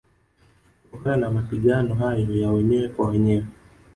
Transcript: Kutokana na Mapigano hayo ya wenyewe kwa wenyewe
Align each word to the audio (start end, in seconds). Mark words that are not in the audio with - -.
Kutokana 0.83 1.17
na 1.17 1.31
Mapigano 1.31 1.95
hayo 1.95 2.35
ya 2.39 2.51
wenyewe 2.51 2.87
kwa 2.89 3.07
wenyewe 3.09 3.45